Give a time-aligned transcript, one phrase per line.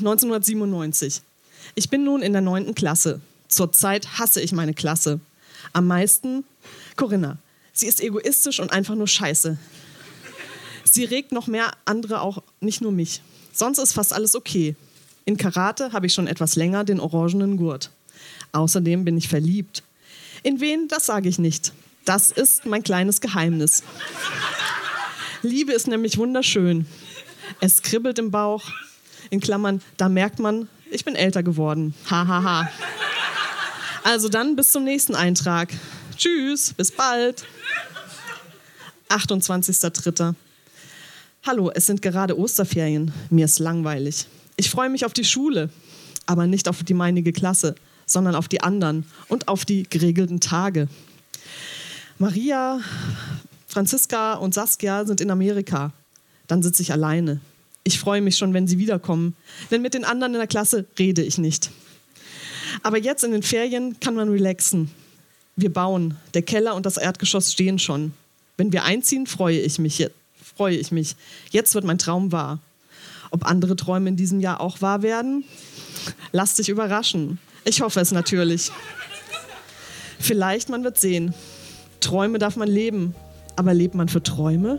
[0.00, 1.22] 1997.
[1.74, 3.20] Ich bin nun in der neunten Klasse.
[3.48, 5.20] Zurzeit hasse ich meine Klasse.
[5.72, 6.44] Am meisten
[6.96, 7.38] Corinna.
[7.72, 9.56] Sie ist egoistisch und einfach nur scheiße.
[10.84, 13.22] Sie regt noch mehr andere auch, nicht nur mich.
[13.52, 14.74] Sonst ist fast alles okay.
[15.24, 17.90] In Karate habe ich schon etwas länger den orangenen Gurt.
[18.52, 19.82] Außerdem bin ich verliebt.
[20.42, 21.72] In wen, das sage ich nicht.
[22.04, 23.82] Das ist mein kleines Geheimnis.
[25.42, 26.86] Liebe ist nämlich wunderschön.
[27.60, 28.64] Es kribbelt im Bauch.
[29.30, 31.94] In Klammern, da merkt man, ich bin älter geworden.
[32.10, 32.42] Hahaha.
[32.42, 32.70] Ha, ha.
[34.02, 35.68] Also dann bis zum nächsten Eintrag.
[36.16, 37.44] Tschüss, bis bald.
[39.08, 40.34] 28.03.
[41.46, 43.12] Hallo, es sind gerade Osterferien.
[43.30, 44.26] Mir ist langweilig.
[44.56, 45.70] Ich freue mich auf die Schule,
[46.26, 47.74] aber nicht auf die meinige Klasse,
[48.06, 50.88] sondern auf die anderen und auf die geregelten Tage.
[52.18, 52.80] Maria,
[53.66, 55.92] Franziska und Saskia sind in Amerika.
[56.46, 57.40] Dann sitze ich alleine.
[57.90, 59.34] Ich freue mich schon, wenn sie wiederkommen,
[59.72, 61.70] denn mit den anderen in der Klasse rede ich nicht.
[62.84, 64.92] Aber jetzt in den Ferien kann man relaxen.
[65.56, 66.16] Wir bauen.
[66.34, 68.12] Der Keller und das Erdgeschoss stehen schon.
[68.56, 70.06] Wenn wir einziehen, freue ich mich.
[70.56, 71.16] Freue ich mich.
[71.50, 72.60] Jetzt wird mein Traum wahr.
[73.32, 75.42] Ob andere Träume in diesem Jahr auch wahr werden?
[76.30, 77.40] Lass dich überraschen.
[77.64, 78.70] Ich hoffe es natürlich.
[80.20, 81.34] Vielleicht, man wird sehen.
[81.98, 83.16] Träume darf man leben.
[83.56, 84.78] Aber lebt man für Träume?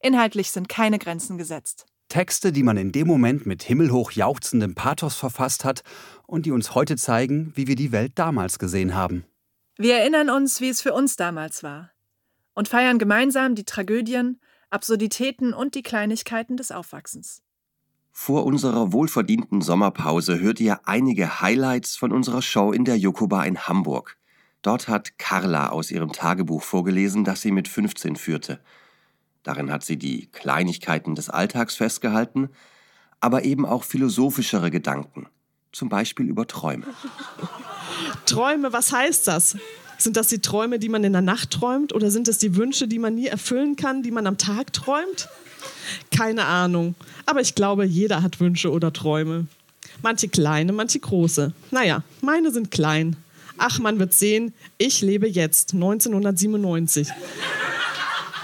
[0.00, 1.86] Inhaltlich sind keine Grenzen gesetzt.
[2.08, 5.82] Texte, die man in dem Moment mit himmelhoch jauchzendem Pathos verfasst hat
[6.26, 9.24] und die uns heute zeigen, wie wir die Welt damals gesehen haben.
[9.76, 11.90] Wir erinnern uns, wie es für uns damals war
[12.56, 14.40] und feiern gemeinsam die Tragödien,
[14.70, 17.42] Absurditäten und die Kleinigkeiten des Aufwachsens.
[18.10, 23.68] Vor unserer wohlverdienten Sommerpause hört ihr einige Highlights von unserer Show in der Jokoba in
[23.68, 24.16] Hamburg.
[24.62, 28.58] Dort hat Carla aus ihrem Tagebuch vorgelesen, das sie mit 15 führte.
[29.46, 32.48] Darin hat sie die Kleinigkeiten des Alltags festgehalten,
[33.20, 35.28] aber eben auch philosophischere Gedanken,
[35.70, 36.84] zum Beispiel über Träume.
[38.26, 39.56] Träume, was heißt das?
[39.98, 42.88] Sind das die Träume, die man in der Nacht träumt oder sind es die Wünsche,
[42.88, 45.28] die man nie erfüllen kann, die man am Tag träumt?
[46.10, 46.96] Keine Ahnung.
[47.24, 49.46] Aber ich glaube, jeder hat Wünsche oder Träume.
[50.02, 51.52] Manche kleine, manche große.
[51.70, 53.14] Naja, meine sind klein.
[53.58, 57.12] Ach, man wird sehen, ich lebe jetzt, 1997.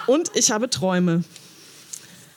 [0.06, 1.24] Und ich habe Träume.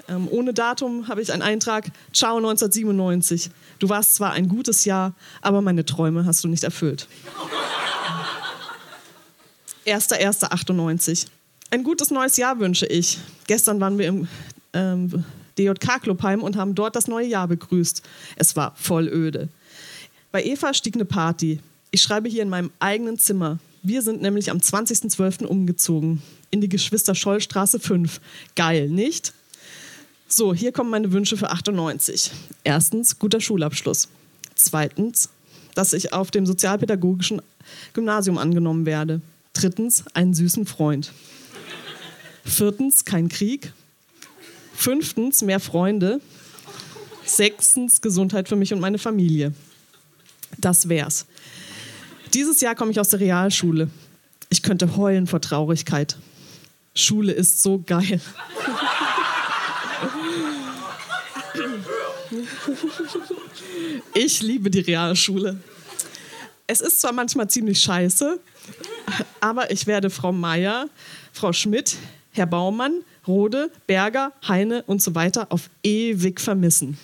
[0.07, 1.91] Ähm, ohne Datum habe ich einen Eintrag.
[2.13, 3.49] Ciao 1997.
[3.79, 7.07] Du warst zwar ein gutes Jahr, aber meine Träume hast du nicht erfüllt.
[9.85, 11.27] 1.1.98.
[11.71, 13.17] Ein gutes neues Jahr wünsche ich.
[13.47, 14.27] Gestern waren wir im
[14.73, 15.25] ähm,
[15.57, 18.01] DJK Clubheim und haben dort das neue Jahr begrüßt.
[18.35, 19.49] Es war voll öde.
[20.31, 21.59] Bei Eva stieg eine Party.
[21.91, 23.59] Ich schreibe hier in meinem eigenen Zimmer.
[23.81, 25.45] Wir sind nämlich am 20.12.
[25.45, 26.21] umgezogen
[26.55, 28.21] in die Geschwister-Scholl-Straße 5.
[28.55, 29.33] Geil, nicht?
[30.27, 32.31] So, hier kommen meine Wünsche für 98.
[32.63, 34.07] Erstens, guter Schulabschluss.
[34.55, 35.29] Zweitens,
[35.75, 37.41] dass ich auf dem sozialpädagogischen
[37.93, 39.21] Gymnasium angenommen werde.
[39.53, 41.11] Drittens, einen süßen Freund.
[42.45, 43.73] Viertens, kein Krieg.
[44.73, 46.21] Fünftens, mehr Freunde.
[47.25, 49.53] Sechstens, Gesundheit für mich und meine Familie.
[50.57, 51.25] Das wär's.
[52.33, 53.89] Dieses Jahr komme ich aus der Realschule.
[54.49, 56.17] Ich könnte heulen vor Traurigkeit.
[56.95, 58.21] Schule ist so geil.
[64.13, 65.59] Ich liebe die Realschule.
[66.67, 68.39] Es ist zwar manchmal ziemlich scheiße,
[69.39, 70.87] aber ich werde Frau Meier,
[71.33, 71.97] Frau Schmidt,
[72.31, 76.97] Herr Baumann, Rode, Berger, Heine und so weiter auf ewig vermissen.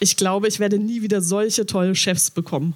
[0.00, 2.74] Ich glaube, ich werde nie wieder solche tolle Chefs bekommen.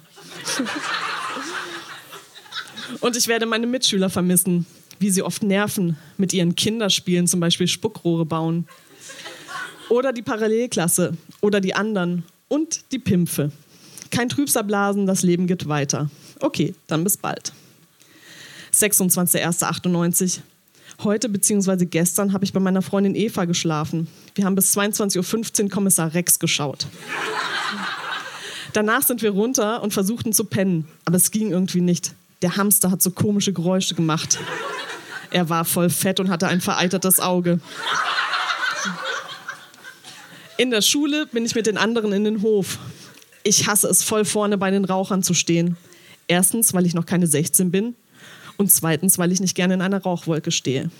[2.99, 4.65] Und ich werde meine Mitschüler vermissen,
[5.01, 8.67] wie sie oft nerven mit ihren Kinderspielen, zum Beispiel Spuckrohre bauen.
[9.89, 13.51] Oder die Parallelklasse oder die anderen und die Pimpfe.
[14.11, 14.65] Kein Trübsal
[15.05, 16.09] das Leben geht weiter.
[16.39, 17.51] Okay, dann bis bald.
[18.73, 20.39] 26.01.98.
[21.03, 21.85] Heute bzw.
[21.85, 24.07] gestern habe ich bei meiner Freundin Eva geschlafen.
[24.35, 26.87] Wir haben bis 22.15 Uhr Kommissar Rex geschaut.
[28.73, 32.13] Danach sind wir runter und versuchten zu pennen, aber es ging irgendwie nicht.
[32.41, 34.39] Der Hamster hat so komische Geräusche gemacht.
[35.31, 37.59] Er war voll fett und hatte ein vereitertes Auge.
[40.57, 42.77] In der Schule bin ich mit den anderen in den Hof.
[43.43, 45.77] Ich hasse es voll vorne bei den Rauchern zu stehen.
[46.27, 47.95] Erstens, weil ich noch keine 16 bin
[48.57, 50.91] und zweitens, weil ich nicht gerne in einer Rauchwolke stehe.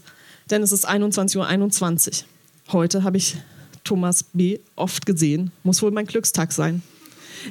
[0.50, 1.46] denn es ist 21.21 Uhr.
[1.46, 2.26] 21.
[2.72, 3.38] Heute habe ich
[3.84, 4.58] Thomas B.
[4.76, 5.50] oft gesehen.
[5.62, 6.82] Muss wohl mein Glückstag sein.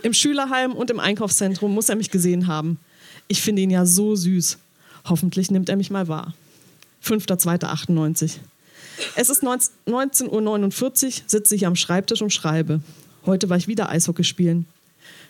[0.04, 2.78] Im Schülerheim und im Einkaufszentrum muss er mich gesehen haben.
[3.28, 4.60] Ich finde ihn ja so süß.
[5.06, 6.34] Hoffentlich nimmt er mich mal wahr.
[7.04, 8.38] 5.02.98.
[9.16, 12.82] Es ist 19.49 Uhr, sitze ich am Schreibtisch und schreibe.
[13.26, 14.66] Heute war ich wieder Eishockey spielen.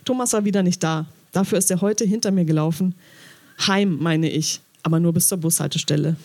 [0.05, 1.05] Thomas war wieder nicht da.
[1.31, 2.95] Dafür ist er heute hinter mir gelaufen.
[3.65, 6.15] Heim, meine ich, aber nur bis zur Bushaltestelle.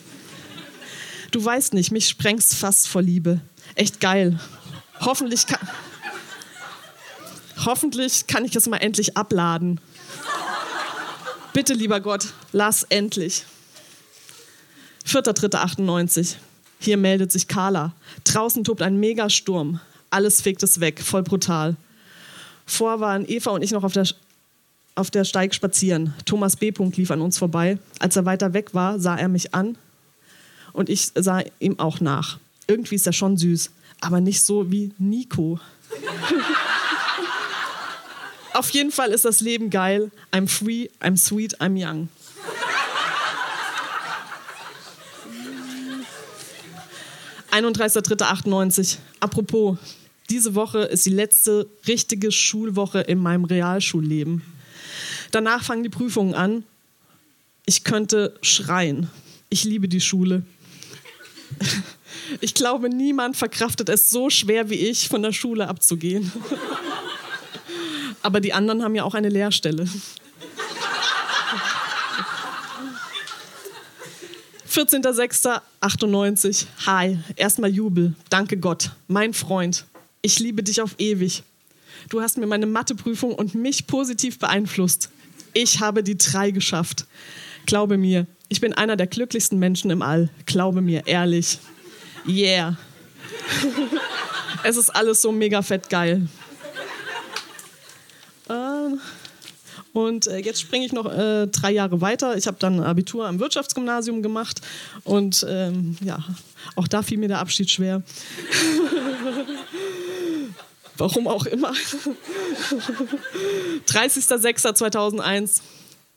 [1.31, 3.41] Du weißt nicht, mich sprengst fast vor Liebe.
[3.75, 4.39] Echt geil.
[4.99, 5.67] Hoffentlich kann,
[7.65, 9.79] hoffentlich kann ich es mal endlich abladen.
[11.57, 13.43] Bitte, lieber Gott, lass endlich.
[15.07, 16.35] 4.3.98.
[16.77, 17.93] Hier meldet sich Carla.
[18.25, 19.79] Draußen tobt ein Megasturm.
[20.11, 21.75] Alles fegt es weg, voll brutal.
[22.67, 24.07] Vor waren Eva und ich noch auf der,
[24.93, 26.13] auf der Steig spazieren.
[26.25, 26.71] Thomas B.
[26.95, 27.79] lief an uns vorbei.
[27.97, 29.79] Als er weiter weg war, sah er mich an
[30.73, 32.37] und ich sah ihm auch nach.
[32.67, 35.59] Irgendwie ist er schon süß, aber nicht so wie Nico.
[38.57, 40.11] auf jeden Fall ist das Leben geil.
[40.31, 42.09] I'm free, I'm sweet, I'm young.
[47.51, 48.97] 31.03.98.
[49.19, 49.77] Apropos,
[50.29, 54.41] diese Woche ist die letzte richtige Schulwoche in meinem Realschulleben.
[55.31, 56.63] Danach fangen die Prüfungen an.
[57.65, 59.09] Ich könnte schreien.
[59.49, 60.43] Ich liebe die Schule.
[62.41, 66.31] Ich glaube, niemand verkraftet es so schwer wie ich, von der Schule abzugehen.
[68.27, 69.87] Aber die anderen haben ja auch eine Lehrstelle.
[74.69, 76.65] 14.06.98.
[76.85, 78.15] Hi, erstmal Jubel.
[78.29, 78.91] Danke Gott.
[79.07, 79.85] Mein Freund.
[80.21, 81.43] Ich liebe dich auf ewig.
[82.09, 85.09] Du hast mir meine Matheprüfung und mich positiv beeinflusst.
[85.53, 87.05] Ich habe die drei geschafft.
[87.65, 90.29] Glaube mir, ich bin einer der glücklichsten Menschen im All.
[90.45, 91.59] Glaube mir, ehrlich.
[92.27, 92.75] Yeah.
[94.65, 96.27] es ist alles so mega fett geil.
[99.97, 102.37] Und äh, jetzt springe ich noch äh, drei Jahre weiter.
[102.37, 104.61] Ich habe dann Abitur am Wirtschaftsgymnasium gemacht
[105.03, 106.23] und ähm, ja,
[106.75, 108.03] auch da fiel mir der Abschied schwer.
[110.97, 111.71] Warum auch immer.
[113.87, 115.61] 30.06.2001.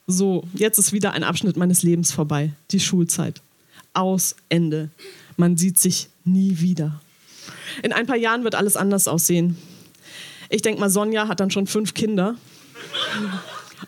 [0.06, 2.52] So, jetzt ist wieder ein Abschnitt meines Lebens vorbei.
[2.72, 3.40] Die Schulzeit.
[3.94, 4.90] Aus, Ende.
[5.38, 7.00] Man sieht sich nie wieder.
[7.82, 9.56] In ein paar Jahren wird alles anders aussehen.
[10.50, 12.36] Ich denke mal, Sonja hat dann schon fünf Kinder.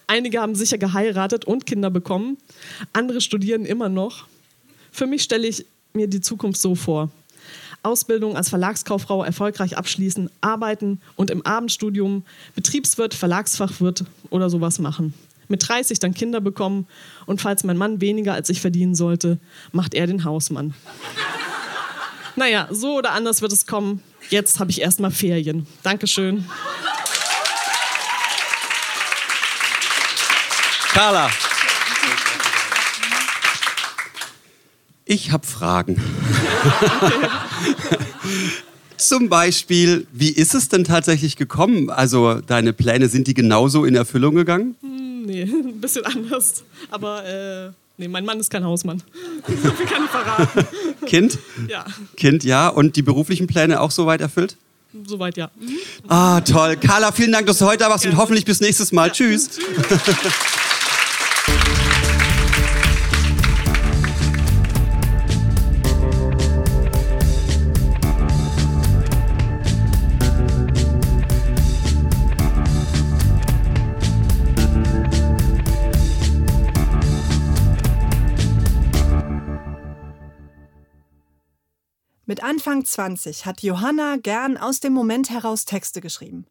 [0.06, 2.38] Einige haben sicher geheiratet und Kinder bekommen.
[2.92, 4.26] Andere studieren immer noch.
[4.90, 7.10] Für mich stelle ich mir die Zukunft so vor.
[7.82, 15.14] Ausbildung als Verlagskauffrau erfolgreich abschließen, arbeiten und im Abendstudium Betriebswirt, Verlagsfachwirt oder sowas machen.
[15.48, 16.86] Mit 30 dann Kinder bekommen
[17.26, 19.38] und falls mein Mann weniger als ich verdienen sollte,
[19.72, 20.74] macht er den Hausmann.
[22.36, 24.02] naja, so oder anders wird es kommen.
[24.30, 25.66] Jetzt habe ich erstmal Ferien.
[25.82, 26.44] Dankeschön.
[31.02, 31.30] Carla.
[35.04, 36.00] Ich habe Fragen.
[38.98, 41.90] Zum Beispiel, wie ist es denn tatsächlich gekommen?
[41.90, 44.76] Also deine Pläne, sind die genauso in Erfüllung gegangen?
[44.80, 46.62] Hm, nee, ein bisschen anders.
[46.92, 49.02] Aber äh, nee, mein Mann ist kein Hausmann.
[49.48, 50.66] so viel kann ich verraten.
[51.06, 51.36] Kind?
[51.66, 51.84] Ja.
[52.16, 52.68] Kind, ja.
[52.68, 54.56] Und die beruflichen Pläne auch soweit erfüllt?
[55.04, 55.50] Soweit ja.
[55.58, 55.78] Mhm.
[56.06, 56.76] Ah, toll.
[56.76, 58.14] Carla, vielen Dank, dass du heute da warst Gerne.
[58.14, 59.08] und hoffentlich bis nächstes Mal.
[59.08, 59.12] Ja.
[59.14, 59.50] Tschüss.
[59.50, 60.00] Tschüss.
[82.64, 86.46] Anfang 20 hat Johanna gern aus dem Moment heraus Texte geschrieben.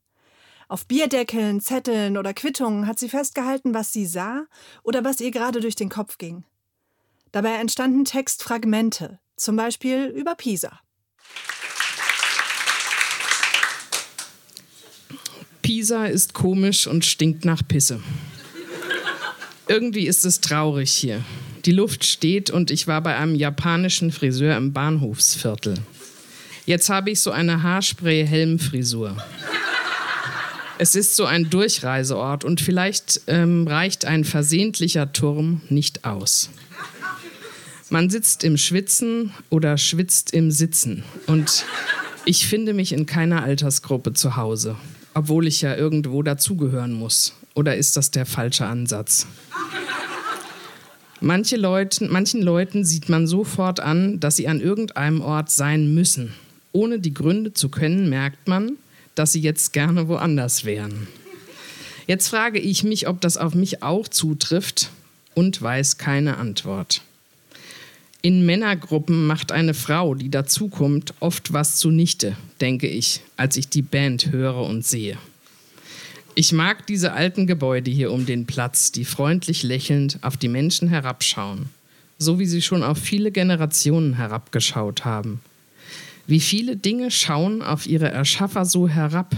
[0.68, 4.44] Auf Bierdeckeln, Zetteln oder Quittungen hat sie festgehalten, was sie sah
[4.84, 6.44] oder was ihr gerade durch den Kopf ging.
[7.32, 10.82] Dabei entstanden Textfragmente, zum Beispiel über Pisa.
[15.62, 18.04] Pisa ist komisch und stinkt nach Pisse.
[19.70, 21.24] Irgendwie ist es traurig hier.
[21.64, 25.76] Die Luft steht und ich war bei einem japanischen Friseur im Bahnhofsviertel.
[26.66, 29.18] Jetzt habe ich so eine Haarspray-Helmfrisur.
[30.78, 36.50] Es ist so ein Durchreiseort und vielleicht ähm, reicht ein versehentlicher Turm nicht aus.
[37.90, 41.66] Man sitzt im Schwitzen oder schwitzt im Sitzen und
[42.26, 44.76] ich finde mich in keiner Altersgruppe zu Hause,
[45.14, 47.34] obwohl ich ja irgendwo dazugehören muss.
[47.54, 49.28] Oder ist das der falsche Ansatz?
[51.20, 56.34] Manche Leute, manchen Leuten sieht man sofort an, dass sie an irgendeinem Ort sein müssen.
[56.72, 58.78] Ohne die Gründe zu können, merkt man,
[59.16, 61.08] dass sie jetzt gerne woanders wären.
[62.08, 64.90] Jetzt frage ich mich, ob das auf mich auch zutrifft
[65.34, 67.02] und weiß keine Antwort.
[68.24, 73.82] In Männergruppen macht eine Frau, die dazukommt, oft was zunichte, denke ich, als ich die
[73.82, 75.18] Band höre und sehe.
[76.36, 80.88] Ich mag diese alten Gebäude hier um den Platz, die freundlich lächelnd auf die Menschen
[80.88, 81.70] herabschauen,
[82.18, 85.42] so wie sie schon auf viele Generationen herabgeschaut haben.
[86.28, 89.36] Wie viele Dinge schauen auf ihre Erschaffer so herab,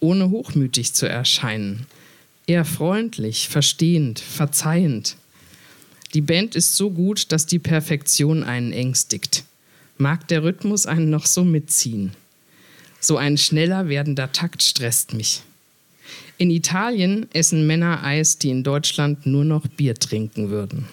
[0.00, 1.86] ohne hochmütig zu erscheinen.
[2.46, 5.16] Eher freundlich, verstehend, verzeihend.
[6.12, 9.44] Die Band ist so gut, dass die Perfektion einen ängstigt.
[9.96, 12.12] Mag der Rhythmus einen noch so mitziehen.
[13.00, 15.42] So ein schneller werdender Takt stresst mich.
[16.36, 20.86] In Italien essen Männer Eis, die in Deutschland nur noch Bier trinken würden.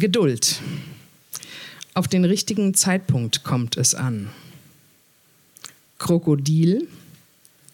[0.00, 0.60] Geduld.
[1.94, 4.30] Auf den richtigen Zeitpunkt kommt es an.
[5.98, 6.88] Krokodil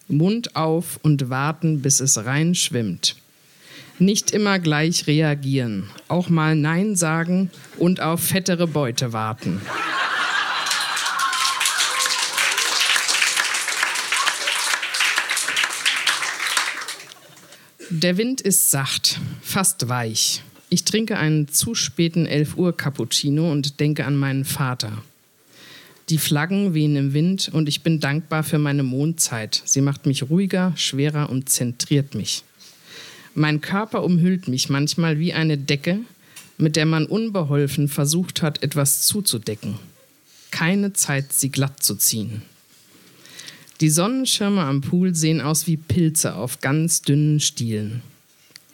[0.09, 3.15] Mund auf und warten, bis es rein schwimmt.
[3.99, 9.61] Nicht immer gleich reagieren, auch mal Nein sagen und auf fettere Beute warten.
[17.89, 20.43] Der Wind ist sacht, fast weich.
[20.69, 25.01] Ich trinke einen zu späten 11 Uhr Cappuccino und denke an meinen Vater.
[26.09, 29.61] Die Flaggen wehen im Wind und ich bin dankbar für meine Mondzeit.
[29.65, 32.43] Sie macht mich ruhiger, schwerer und zentriert mich.
[33.33, 35.99] Mein Körper umhüllt mich manchmal wie eine Decke,
[36.57, 39.75] mit der man unbeholfen versucht hat, etwas zuzudecken.
[40.51, 42.41] Keine Zeit, sie glatt zu ziehen.
[43.79, 48.01] Die Sonnenschirme am Pool sehen aus wie Pilze auf ganz dünnen Stielen.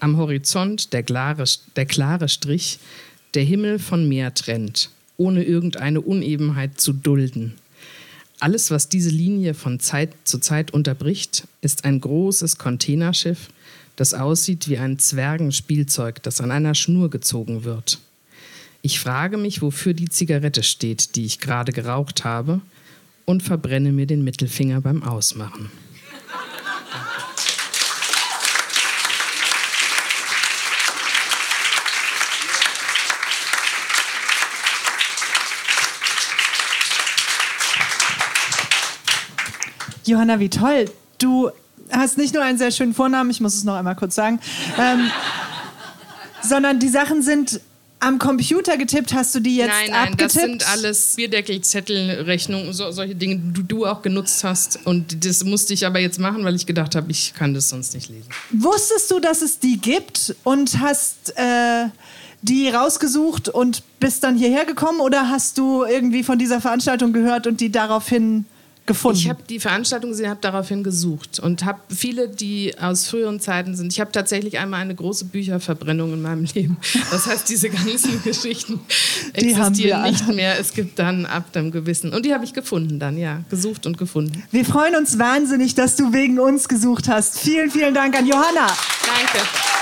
[0.03, 1.45] Am Horizont der klare,
[1.77, 2.77] der klare Strich,
[3.35, 7.53] der Himmel von Meer trennt ohne irgendeine Unebenheit zu dulden.
[8.41, 13.47] Alles, was diese Linie von Zeit zu Zeit unterbricht, ist ein großes Containerschiff,
[13.95, 17.99] das aussieht wie ein Zwergenspielzeug, das an einer Schnur gezogen wird.
[18.81, 22.59] Ich frage mich, wofür die Zigarette steht, die ich gerade geraucht habe,
[23.23, 25.71] und verbrenne mir den Mittelfinger beim Ausmachen.
[40.05, 40.85] Johanna, wie toll.
[41.17, 41.49] Du
[41.91, 44.39] hast nicht nur einen sehr schönen Vornamen, ich muss es noch einmal kurz sagen,
[44.77, 45.09] ähm,
[46.41, 47.61] sondern die Sachen sind
[48.03, 50.23] am Computer getippt, hast du die jetzt nein, nein, abgetippt?
[50.23, 54.79] das sind alles Bierdeckel, Zettel, Rechnungen, so, solche Dinge, die du auch genutzt hast.
[54.85, 57.93] Und das musste ich aber jetzt machen, weil ich gedacht habe, ich kann das sonst
[57.93, 58.27] nicht lesen.
[58.51, 61.85] Wusstest du, dass es die gibt und hast äh,
[62.41, 67.47] die rausgesucht und bist dann hierher gekommen oder hast du irgendwie von dieser Veranstaltung gehört
[67.47, 68.45] und die daraufhin
[68.85, 69.19] gefunden?
[69.19, 73.75] Ich habe die Veranstaltung gesehen, habe daraufhin gesucht und habe viele, die aus früheren Zeiten
[73.75, 73.91] sind.
[73.91, 76.77] Ich habe tatsächlich einmal eine große Bücherverbrennung in meinem Leben.
[77.11, 78.79] Das heißt, diese ganzen Geschichten
[79.35, 80.59] Die existieren nicht mehr.
[80.59, 82.13] Es gibt dann ab dem Gewissen.
[82.13, 83.41] Und die habe ich gefunden dann, ja.
[83.49, 84.43] Gesucht und gefunden.
[84.51, 87.39] Wir freuen uns wahnsinnig, dass du wegen uns gesucht hast.
[87.39, 88.67] Vielen, vielen Dank an Johanna.
[88.67, 89.72] Danke.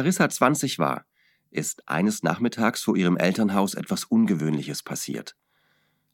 [0.00, 1.04] Als Larissa 20 war,
[1.50, 5.36] ist eines Nachmittags vor ihrem Elternhaus etwas Ungewöhnliches passiert.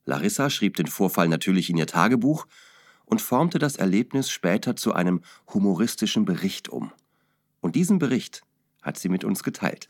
[0.04, 2.48] Larissa schrieb den Vorfall natürlich in ihr Tagebuch
[3.04, 5.22] und formte das Erlebnis später zu einem
[5.54, 6.90] humoristischen Bericht um.
[7.60, 8.42] Und diesen Bericht
[8.82, 9.88] hat sie mit uns geteilt.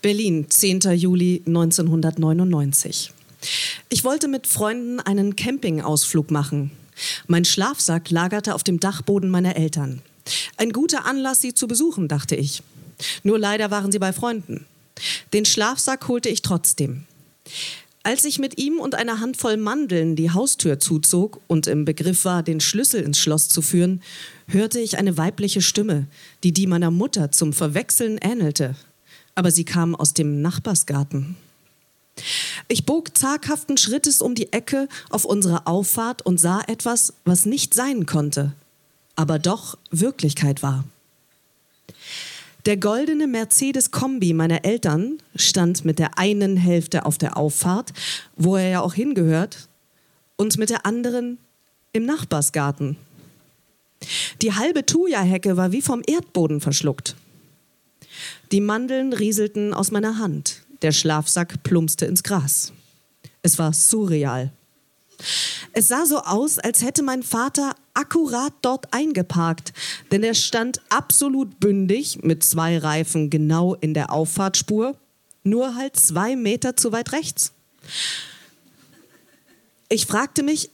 [0.00, 0.80] Berlin, 10.
[0.96, 3.12] Juli 1999.
[3.90, 6.72] Ich wollte mit Freunden einen Campingausflug machen.
[7.26, 10.02] Mein Schlafsack lagerte auf dem Dachboden meiner Eltern.
[10.56, 12.62] Ein guter Anlass, sie zu besuchen, dachte ich.
[13.22, 14.66] Nur leider waren sie bei Freunden.
[15.32, 17.04] Den Schlafsack holte ich trotzdem.
[18.04, 22.42] Als ich mit ihm und einer Handvoll Mandeln die Haustür zuzog und im Begriff war,
[22.42, 24.02] den Schlüssel ins Schloss zu führen,
[24.48, 26.06] hörte ich eine weibliche Stimme,
[26.42, 28.74] die die meiner Mutter zum Verwechseln ähnelte
[29.34, 31.36] aber sie kam aus dem Nachbarsgarten.
[32.68, 37.74] Ich bog zaghaften Schrittes um die Ecke auf unsere Auffahrt und sah etwas, was nicht
[37.74, 38.52] sein konnte,
[39.16, 40.84] aber doch Wirklichkeit war.
[42.64, 47.92] Der goldene Mercedes-Kombi meiner Eltern stand mit der einen Hälfte auf der Auffahrt,
[48.36, 49.68] wo er ja auch hingehört,
[50.36, 51.38] und mit der anderen
[51.92, 52.96] im Nachbarsgarten.
[54.42, 57.16] Die halbe Thuja-Hecke war wie vom Erdboden verschluckt.
[58.52, 60.61] Die Mandeln rieselten aus meiner Hand.
[60.82, 62.72] Der Schlafsack plumpste ins Gras.
[63.42, 64.52] Es war surreal.
[65.72, 69.72] Es sah so aus, als hätte mein Vater akkurat dort eingeparkt,
[70.10, 74.96] denn er stand absolut bündig mit zwei Reifen genau in der Auffahrtspur,
[75.44, 77.52] nur halt zwei Meter zu weit rechts.
[79.88, 80.70] Ich fragte mich,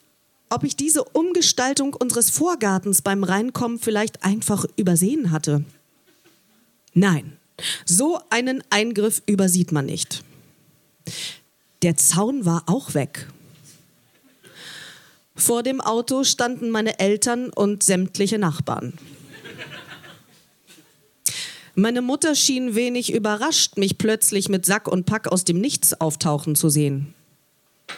[0.51, 5.65] ob ich diese Umgestaltung unseres Vorgartens beim Reinkommen vielleicht einfach übersehen hatte.
[6.95, 7.38] Nein,
[7.85, 10.23] so einen Eingriff übersieht man nicht.
[11.83, 13.29] Der Zaun war auch weg.
[15.35, 18.95] Vor dem Auto standen meine Eltern und sämtliche Nachbarn.
[21.77, 26.57] Meine Mutter schien wenig überrascht, mich plötzlich mit Sack und Pack aus dem Nichts auftauchen
[26.57, 27.15] zu sehen.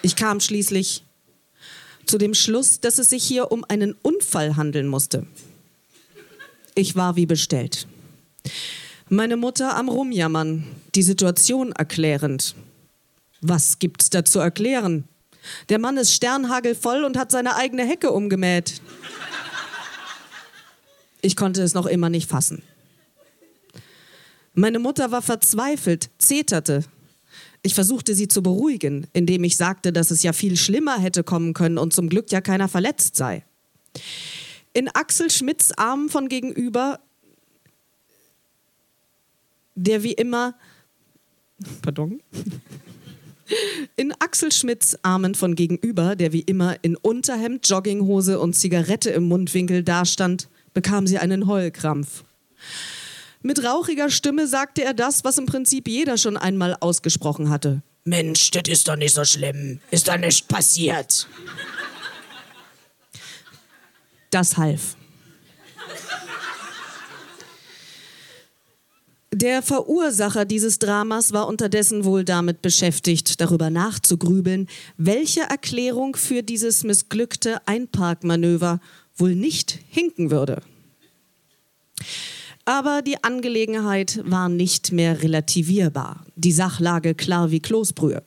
[0.03, 1.03] Ich kam schließlich
[2.05, 5.27] zu dem Schluss, dass es sich hier um einen Unfall handeln musste.
[6.75, 7.87] Ich war wie bestellt.
[9.13, 12.55] Meine Mutter am Rumjammern, die Situation erklärend.
[13.41, 15.03] Was gibt's da zu erklären?
[15.69, 18.81] Der Mann ist sternhagelvoll und hat seine eigene Hecke umgemäht.
[21.23, 22.63] Ich konnte es noch immer nicht fassen.
[24.55, 26.85] Meine Mutter war verzweifelt, zeterte.
[27.63, 31.53] Ich versuchte sie zu beruhigen, indem ich sagte, dass es ja viel schlimmer hätte kommen
[31.53, 33.45] können und zum Glück ja keiner verletzt sei.
[34.73, 37.01] In Axel Schmidts Armen von gegenüber
[39.81, 40.55] der wie immer,
[41.83, 42.21] pardon,
[43.97, 49.25] in Axel Schmidts Armen von gegenüber, der wie immer in Unterhemd, Jogginghose und Zigarette im
[49.25, 52.25] Mundwinkel dastand, bekam sie einen Heulkrampf.
[53.43, 57.83] Mit rauchiger Stimme sagte er das, was im Prinzip jeder schon einmal ausgesprochen hatte.
[58.05, 59.81] Mensch, das ist doch nicht so schlimm.
[59.91, 61.27] Ist doch nicht passiert.
[64.31, 64.97] Das half.
[69.41, 76.85] Der Verursacher dieses Dramas war unterdessen wohl damit beschäftigt, darüber nachzugrübeln, welche Erklärung für dieses
[76.85, 78.81] missglückte Einparkmanöver
[79.17, 80.61] wohl nicht hinken würde.
[82.67, 88.23] Aber die Angelegenheit war nicht mehr relativierbar, die Sachlage klar wie Kloßbrühe.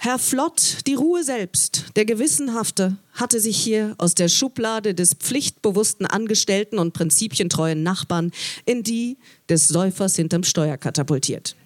[0.00, 6.06] Herr Flott, die Ruhe selbst, der Gewissenhafte, hatte sich hier aus der Schublade des pflichtbewussten
[6.06, 8.30] Angestellten und prinzipientreuen Nachbarn
[8.64, 11.56] in die des Säufers hinterm Steuer katapultiert.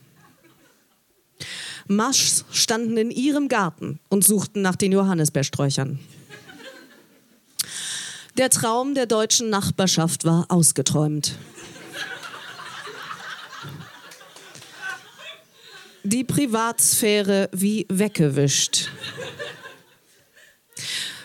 [1.89, 5.99] Maschs standen in ihrem Garten und suchten nach den Johannisbeersträuchern.
[8.39, 11.37] Der Traum der deutschen Nachbarschaft war ausgeträumt.
[16.05, 18.89] Die Privatsphäre wie weggewischt.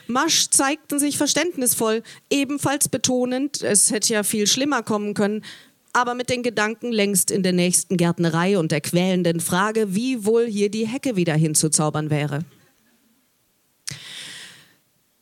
[0.08, 5.44] Masch zeigten sich verständnisvoll, ebenfalls betonend, es hätte ja viel schlimmer kommen können,
[5.92, 10.46] aber mit den Gedanken längst in der nächsten Gärtnerei und der quälenden Frage, wie wohl
[10.46, 12.46] hier die Hecke wieder hinzuzaubern wäre.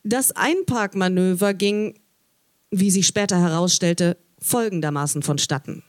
[0.03, 1.95] Das Einparkmanöver ging,
[2.69, 5.81] wie sich später herausstellte, folgendermaßen vonstatten.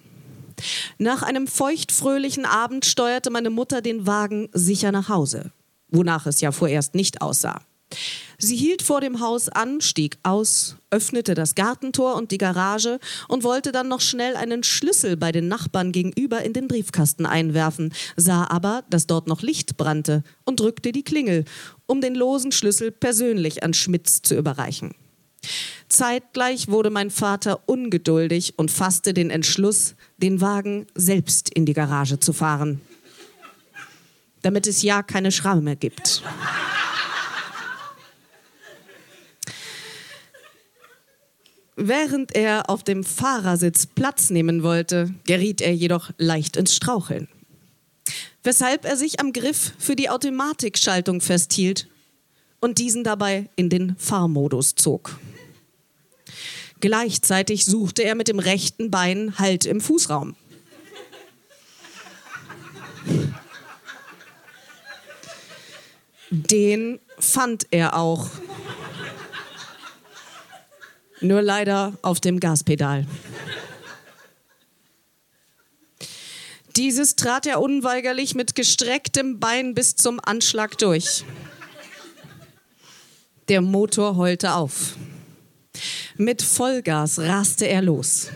[0.98, 5.52] Nach einem feuchtfröhlichen Abend steuerte meine Mutter den Wagen sicher nach Hause,
[5.88, 7.60] wonach es ja vorerst nicht aussah.
[8.38, 13.44] Sie hielt vor dem Haus an, stieg aus, öffnete das Gartentor und die Garage und
[13.44, 18.46] wollte dann noch schnell einen Schlüssel bei den Nachbarn gegenüber in den Briefkasten einwerfen, sah
[18.50, 21.44] aber, dass dort noch Licht brannte und drückte die Klingel,
[21.86, 24.94] um den losen Schlüssel persönlich an Schmitz zu überreichen.
[25.88, 32.18] Zeitgleich wurde mein Vater ungeduldig und fasste den Entschluss, den Wagen selbst in die Garage
[32.18, 32.80] zu fahren,
[34.42, 36.22] damit es ja keine Schramme mehr gibt.
[41.76, 47.28] Während er auf dem Fahrersitz Platz nehmen wollte, geriet er jedoch leicht ins Straucheln,
[48.42, 51.86] weshalb er sich am Griff für die Automatikschaltung festhielt
[52.60, 55.18] und diesen dabei in den Fahrmodus zog.
[56.86, 60.36] Gleichzeitig suchte er mit dem rechten Bein Halt im Fußraum.
[66.30, 68.30] Den fand er auch.
[71.20, 73.04] Nur leider auf dem Gaspedal.
[76.76, 81.24] Dieses trat er unweigerlich mit gestrecktem Bein bis zum Anschlag durch.
[83.48, 84.94] Der Motor heulte auf.
[86.18, 88.28] Mit Vollgas raste er los.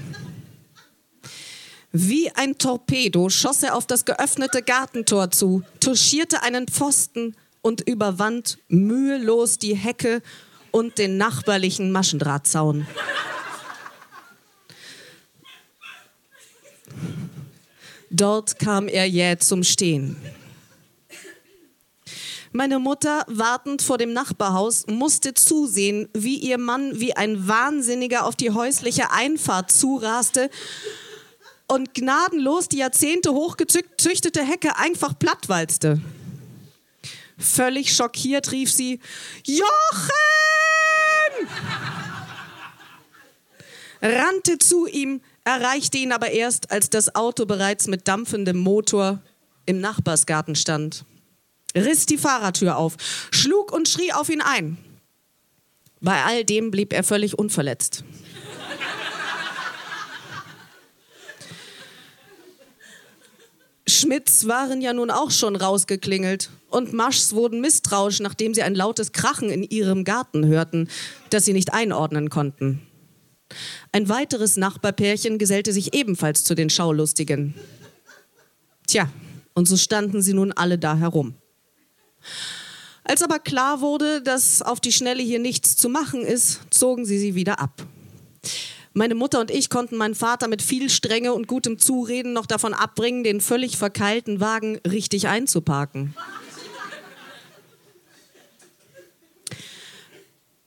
[1.92, 8.58] Wie ein Torpedo schoss er auf das geöffnete Gartentor zu, touchierte einen Pfosten und überwand
[8.68, 10.22] mühelos die Hecke
[10.70, 12.86] und den nachbarlichen Maschendrahtzaun.
[18.10, 20.16] Dort kam er jäh zum Stehen.
[22.52, 28.34] Meine Mutter, wartend vor dem Nachbarhaus, musste zusehen, wie ihr Mann wie ein Wahnsinniger auf
[28.34, 30.50] die häusliche Einfahrt zuraste
[31.68, 36.00] und gnadenlos die Jahrzehnte hochgezüchtete Hecke einfach plattwalzte.
[37.38, 38.98] Völlig schockiert rief sie,
[39.44, 39.60] Jochen!
[44.02, 49.20] rannte zu ihm, erreichte ihn aber erst, als das Auto bereits mit dampfendem Motor
[49.66, 51.04] im Nachbarsgarten stand
[51.74, 52.96] riss die Fahrertür auf,
[53.30, 54.78] schlug und schrie auf ihn ein.
[56.00, 58.04] Bei all dem blieb er völlig unverletzt.
[63.87, 69.12] Schmidts waren ja nun auch schon rausgeklingelt und Maschs wurden misstrauisch, nachdem sie ein lautes
[69.12, 70.88] Krachen in ihrem Garten hörten,
[71.28, 72.80] das sie nicht einordnen konnten.
[73.92, 77.54] Ein weiteres Nachbarpärchen gesellte sich ebenfalls zu den Schaulustigen.
[78.87, 79.11] Tja,
[79.54, 81.35] und so standen sie nun alle da herum.
[83.04, 87.18] Als aber klar wurde, dass auf die Schnelle hier nichts zu machen ist, zogen sie
[87.18, 87.83] sie wieder ab.
[88.92, 92.74] Meine Mutter und ich konnten meinen Vater mit viel Strenge und gutem Zureden noch davon
[92.74, 96.14] abbringen, den völlig verkeilten Wagen richtig einzuparken.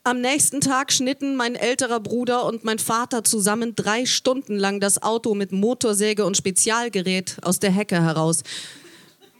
[0.06, 5.02] Am nächsten Tag schnitten mein älterer Bruder und mein Vater zusammen drei Stunden lang das
[5.02, 8.44] Auto mit Motorsäge und Spezialgerät aus der Hecke heraus,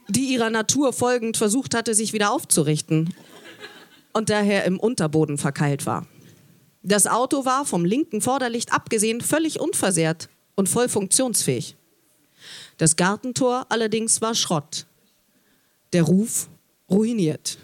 [0.08, 3.14] die ihrer Natur folgend versucht hatte, sich wieder aufzurichten
[4.12, 6.06] und daher im Unterboden verkeilt war.
[6.82, 11.76] Das Auto war vom linken Vorderlicht abgesehen völlig unversehrt und voll funktionsfähig.
[12.76, 14.86] Das Gartentor allerdings war Schrott.
[15.92, 16.48] Der Ruf
[16.90, 17.58] ruiniert.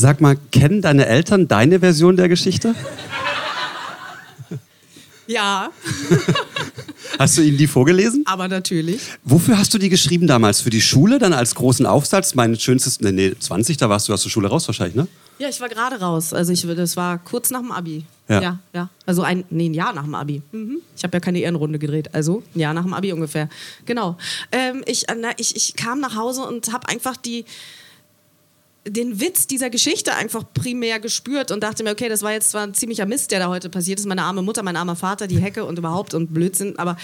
[0.00, 2.74] Sag mal, kennen deine Eltern deine Version der Geschichte?
[5.26, 5.70] Ja.
[7.18, 8.22] Hast du ihnen die vorgelesen?
[8.24, 9.02] Aber natürlich.
[9.24, 10.62] Wofür hast du die geschrieben damals?
[10.62, 12.34] Für die Schule, dann als großen Aufsatz?
[12.34, 15.06] Mein schönstes, nee, nee 20, da warst du aus der Schule raus wahrscheinlich, ne?
[15.38, 16.32] Ja, ich war gerade raus.
[16.32, 18.04] Also ich, das war kurz nach dem Abi.
[18.28, 18.40] Ja.
[18.40, 18.88] ja, ja.
[19.04, 20.40] Also ein, nee, ein Jahr nach dem Abi.
[20.52, 20.78] Mhm.
[20.96, 22.14] Ich habe ja keine Ehrenrunde gedreht.
[22.14, 23.50] Also ein Jahr nach dem Abi ungefähr.
[23.84, 24.16] Genau.
[24.50, 27.44] Ähm, ich, na, ich, ich kam nach Hause und habe einfach die
[28.86, 32.62] den Witz dieser Geschichte einfach primär gespürt und dachte mir, okay, das war jetzt zwar
[32.62, 35.38] ein ziemlicher Mist, der da heute passiert ist, meine arme Mutter, mein armer Vater, die
[35.38, 36.96] Hecke und überhaupt und Blödsinn, aber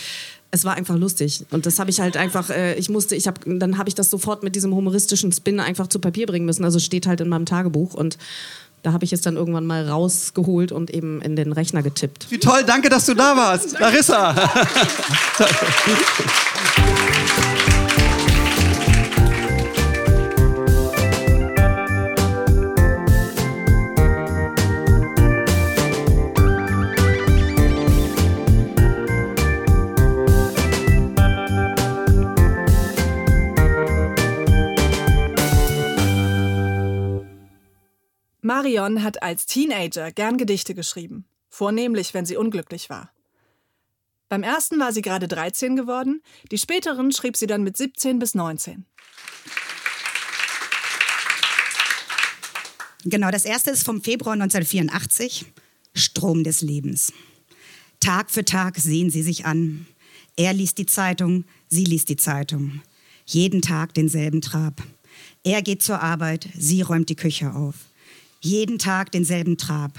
[0.51, 3.59] es war einfach lustig und das habe ich halt einfach, äh, ich musste, ich habe,
[3.59, 6.79] dann habe ich das sofort mit diesem humoristischen Spin einfach zu Papier bringen müssen, also
[6.79, 8.17] steht halt in meinem Tagebuch und
[8.83, 12.31] da habe ich es dann irgendwann mal rausgeholt und eben in den Rechner getippt.
[12.31, 14.35] Wie toll, danke, dass du da warst, Larissa.
[38.67, 43.13] Marion hat als Teenager gern Gedichte geschrieben, vornehmlich wenn sie unglücklich war.
[44.29, 48.35] Beim ersten war sie gerade 13 geworden, die späteren schrieb sie dann mit 17 bis
[48.35, 48.85] 19.
[53.05, 55.45] Genau, das erste ist vom Februar 1984,
[55.95, 57.13] Strom des Lebens.
[58.01, 59.87] Tag für Tag sehen sie sich an.
[60.37, 62.83] Er liest die Zeitung, sie liest die Zeitung.
[63.27, 64.83] Jeden Tag denselben Trab.
[65.45, 67.77] Er geht zur Arbeit, sie räumt die Küche auf.
[68.47, 69.99] Jeden Tag denselben Trab.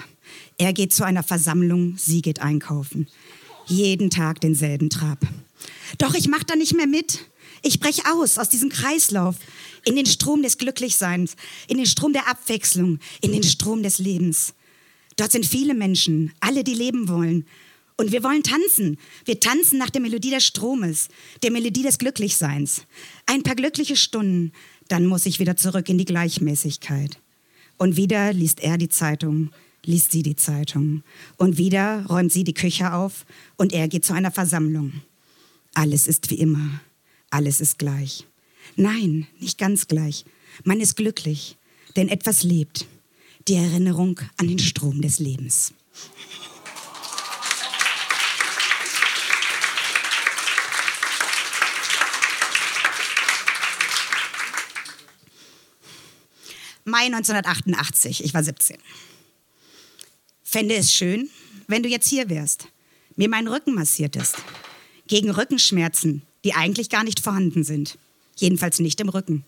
[0.58, 3.10] Er geht zu einer Versammlung, sie geht einkaufen.
[3.66, 5.20] Jeden Tag denselben Trab.
[5.98, 7.26] Doch ich mach da nicht mehr mit.
[7.62, 9.36] Ich breche aus aus diesem Kreislauf
[9.84, 11.36] in den Strom des Glücklichseins,
[11.68, 14.54] in den Strom der Abwechslung, in den Strom des Lebens.
[15.18, 17.46] Dort sind viele Menschen, alle, die leben wollen.
[17.98, 18.98] Und wir wollen tanzen.
[19.26, 21.10] Wir tanzen nach der Melodie des Stromes,
[21.44, 22.84] der Melodie des Glücklichseins.
[23.26, 24.54] Ein paar glückliche Stunden,
[24.88, 27.20] dann muss ich wieder zurück in die Gleichmäßigkeit.
[27.78, 29.52] Und wieder liest er die Zeitung,
[29.86, 31.04] liest sie die Zeitung.
[31.38, 34.94] Und wieder räumt sie die Küche auf und er geht zu einer Versammlung.
[35.74, 36.82] Alles ist wie immer.
[37.30, 38.26] Alles ist gleich.
[38.76, 40.26] Nein, nicht ganz gleich.
[40.64, 41.58] Man ist glücklich,
[41.96, 42.88] denn etwas lebt.
[43.48, 45.74] Die Erinnerung an den Strom des Lebens.
[56.90, 58.78] Mai 1988, ich war 17.
[60.42, 61.30] Fände es schön,
[61.68, 62.70] wenn du jetzt hier wärst,
[63.18, 64.38] mir meinen Rücken massiertest.
[65.06, 67.98] Gegen Rückenschmerzen, die eigentlich gar nicht vorhanden sind.
[68.38, 69.44] Jedenfalls nicht im Rücken.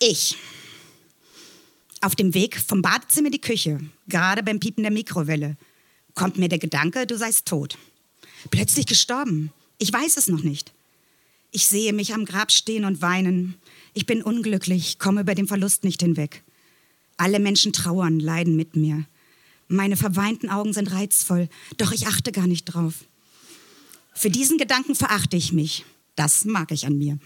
[0.00, 0.36] Ich.
[2.02, 5.56] Auf dem Weg vom Badezimmer in die Küche, gerade beim Piepen der Mikrowelle,
[6.14, 7.78] kommt mir der Gedanke, du seist tot.
[8.50, 9.52] Plötzlich gestorben.
[9.78, 10.72] Ich weiß es noch nicht.
[11.50, 13.54] Ich sehe mich am Grab stehen und weinen.
[13.92, 16.42] Ich bin unglücklich, komme über den Verlust nicht hinweg.
[17.16, 19.06] Alle Menschen trauern, leiden mit mir.
[19.68, 23.04] Meine verweinten Augen sind reizvoll, doch ich achte gar nicht drauf.
[24.14, 25.84] Für diesen Gedanken verachte ich mich.
[26.16, 27.18] Das mag ich an mir.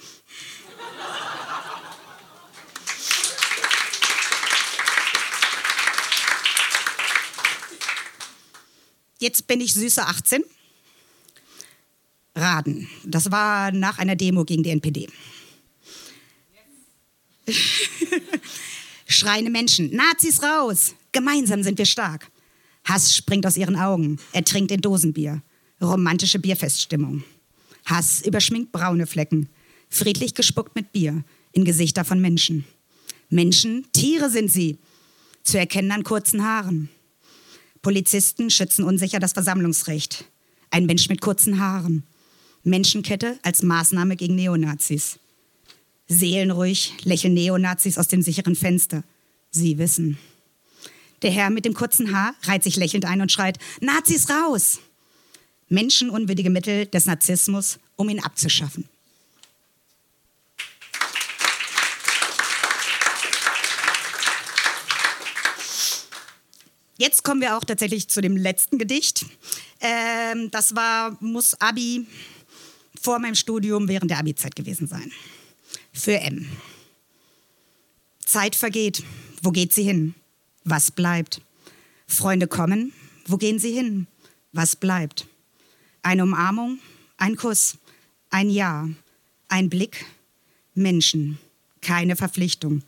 [9.19, 10.45] Jetzt bin ich süße 18
[12.38, 12.88] Raden.
[13.05, 15.09] Das war nach einer Demo gegen die NPD.
[19.07, 20.94] Schreiende Menschen, Nazis raus!
[21.12, 22.31] Gemeinsam sind wir stark.
[22.85, 25.42] Hass springt aus ihren Augen, er trinkt in Dosenbier.
[25.81, 27.22] Romantische Bierfeststimmung.
[27.85, 29.48] Hass überschminkt braune Flecken.
[29.88, 32.64] Friedlich gespuckt mit Bier in Gesichter von Menschen.
[33.31, 34.79] Menschen, Tiere sind sie.
[35.42, 36.90] Zu erkennen an kurzen Haaren.
[37.81, 40.27] Polizisten schützen unsicher das Versammlungsrecht.
[40.70, 42.05] Ein Mensch mit kurzen Haaren.
[42.64, 45.18] Menschenkette als Maßnahme gegen Neonazis.
[46.09, 49.05] Seelenruhig lächeln Neonazis aus dem sicheren Fenster.
[49.51, 50.18] Sie wissen.
[51.23, 54.81] Der Herr mit dem kurzen Haar reiht sich lächelnd ein und schreit, Nazis raus!
[55.68, 58.88] Menschenunwürdige Mittel des Narzissmus, um ihn abzuschaffen.
[66.97, 69.25] Jetzt kommen wir auch tatsächlich zu dem letzten Gedicht.
[69.81, 72.07] Ähm, das war Muss Abi
[73.01, 75.13] vor meinem Studium während der Abi-Zeit gewesen sein.
[75.93, 76.49] Für M.
[78.25, 79.03] Zeit vergeht.
[79.43, 80.15] Wo geht sie hin?
[80.65, 81.41] Was bleibt?
[82.07, 82.93] Freunde kommen.
[83.27, 84.07] Wo gehen sie hin?
[84.53, 85.27] Was bleibt?
[86.03, 86.79] Eine Umarmung,
[87.17, 87.77] ein Kuss,
[88.31, 88.89] ein Ja,
[89.49, 90.07] ein Blick,
[90.75, 91.39] Menschen,
[91.81, 92.83] keine Verpflichtung.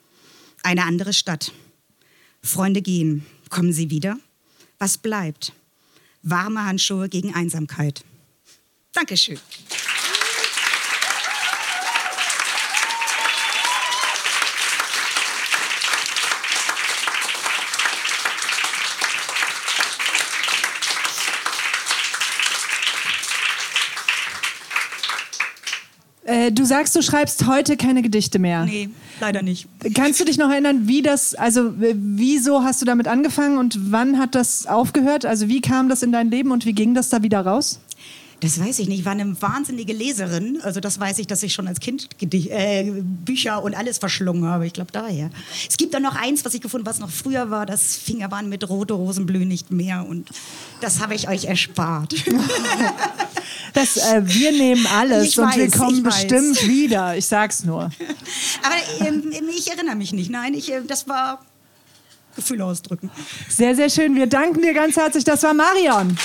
[0.62, 1.52] Eine andere Stadt.
[2.42, 3.24] Freunde gehen.
[3.48, 4.18] Kommen sie wieder?
[4.78, 5.52] Was bleibt?
[6.22, 8.04] Warme Handschuhe gegen Einsamkeit.
[8.92, 9.38] Dankeschön.
[26.40, 28.64] Äh, du sagst, du schreibst heute keine Gedichte mehr.
[28.64, 28.88] Nee,
[29.20, 29.68] leider nicht.
[29.94, 34.18] Kannst du dich noch erinnern, wie das, also wieso hast du damit angefangen und wann
[34.18, 35.26] hat das aufgehört?
[35.26, 37.80] Also wie kam das in dein Leben und wie ging das da wieder raus?
[38.40, 39.00] Das weiß ich nicht.
[39.00, 40.60] Ich war eine wahnsinnige Leserin.
[40.62, 44.66] Also das weiß ich, dass ich schon als Kind äh, Bücher und alles verschlungen habe.
[44.66, 45.30] Ich glaube daher.
[45.68, 47.66] Es gibt da noch eins, was ich gefunden was noch früher war.
[47.66, 50.06] Das Fingerbahn mit rote Rosen blühen nicht mehr.
[50.08, 50.30] Und
[50.80, 52.14] das habe ich euch erspart.
[53.72, 56.26] Das, äh, wir nehmen alles Ich und weiß, wir kommen ich weiß.
[56.26, 57.16] bestimmt wieder.
[57.16, 57.82] Ich sag's nur.
[58.62, 60.28] Aber ähm, ich erinnere mich nicht.
[60.28, 61.40] Nein, ich, äh, das war
[62.34, 63.10] Gefühle ausdrücken.
[63.48, 64.14] Sehr, sehr schön.
[64.14, 65.24] Wir danken dir ganz herzlich.
[65.24, 66.16] Das war Marion.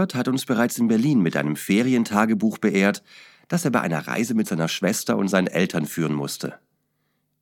[0.00, 3.02] Herbert hat uns bereits in Berlin mit einem Ferientagebuch beehrt,
[3.48, 6.54] das er bei einer Reise mit seiner Schwester und seinen Eltern führen musste.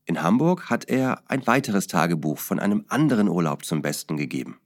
[0.07, 4.57] In Hamburg hat er ein weiteres Tagebuch von einem anderen Urlaub zum Besten gegeben.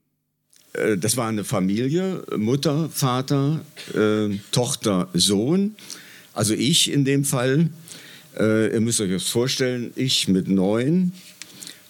[0.73, 5.75] Äh, das war eine Familie, Mutter, Vater, äh, Tochter, Sohn.
[6.33, 7.69] Also ich in dem Fall.
[8.39, 11.11] Äh, ihr müsst euch das vorstellen, ich mit neun.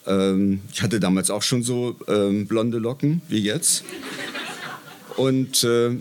[0.06, 3.86] Ähm, ich hatte damals auch schon so ähm, blonde Locken wie jetzt.
[5.18, 5.92] Und äh,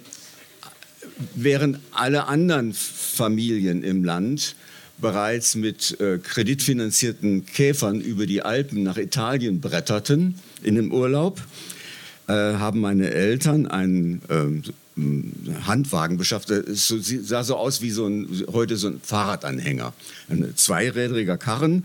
[1.34, 4.56] während alle anderen Familien im Land
[4.98, 11.42] bereits mit äh, kreditfinanzierten Käfern über die Alpen nach Italien bretterten in dem Urlaub,
[12.28, 14.70] äh, haben meine Eltern einen äh,
[15.66, 16.50] Handwagen beschafft.
[16.50, 16.88] Es
[17.22, 19.92] sah so aus wie so ein, heute so ein Fahrradanhänger.
[20.28, 21.84] Ein zweirädriger Karren,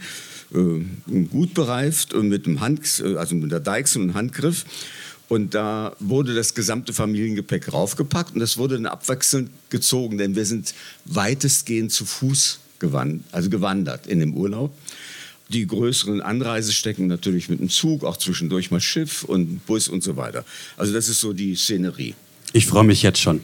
[0.53, 4.65] äh, gut bereift und mit dem Hand, äh, also mit der Deichsel und Handgriff.
[5.29, 10.45] Und da wurde das gesamte Familiengepäck raufgepackt und das wurde dann abwechselnd gezogen, denn wir
[10.45, 10.73] sind
[11.05, 14.75] weitestgehend zu Fuß gewand also gewandert in dem Urlaub.
[15.49, 20.17] Die größeren Anreisestecken natürlich mit dem Zug, auch zwischendurch mal Schiff und Bus und so
[20.17, 20.43] weiter.
[20.75, 22.15] Also das ist so die Szenerie.
[22.53, 23.41] Ich freue mich jetzt schon.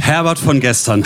[0.00, 1.04] Herbert von gestern.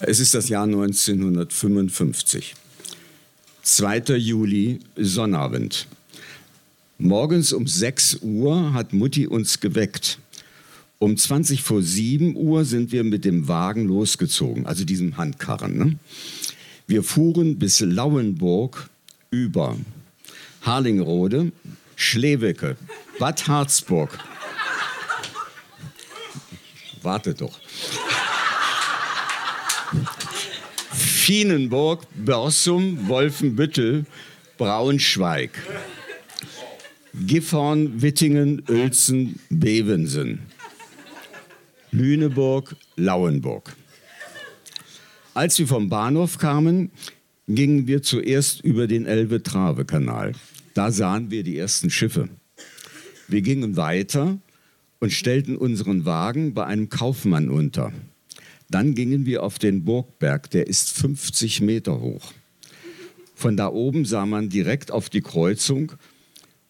[0.00, 2.54] Es ist das Jahr 1955.
[3.64, 4.18] 2.
[4.18, 5.86] Juli, Sonnabend.
[6.98, 10.18] Morgens um 6 Uhr hat Mutti uns geweckt.
[10.98, 15.78] Um 20 vor 7 Uhr sind wir mit dem Wagen losgezogen, also diesem Handkarren.
[15.78, 15.98] Ne?
[16.86, 18.90] Wir fuhren bis Lauenburg
[19.30, 19.78] über
[20.60, 21.50] Harlingrode,
[21.96, 22.76] Schlewecke,
[23.18, 24.18] Bad Harzburg.
[27.02, 27.58] Warte doch.
[31.24, 34.04] Schienenburg, Börsum, Wolfenbüttel,
[34.58, 35.52] Braunschweig.
[37.14, 40.40] Gifhorn, Wittingen, Uelzen, Bevensen.
[41.92, 43.74] Lüneburg, Lauenburg.
[45.32, 46.90] Als wir vom Bahnhof kamen,
[47.48, 50.32] gingen wir zuerst über den Elbe-Trave-Kanal.
[50.74, 52.28] Da sahen wir die ersten Schiffe.
[53.28, 54.36] Wir gingen weiter
[55.00, 57.94] und stellten unseren Wagen bei einem Kaufmann unter.
[58.70, 62.32] Dann gingen wir auf den Burgberg, der ist 50 Meter hoch.
[63.34, 65.92] Von da oben sah man direkt auf die Kreuzung,